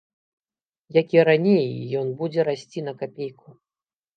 [0.99, 1.69] Як і раней,
[2.01, 3.49] ён будзе расці на капейку.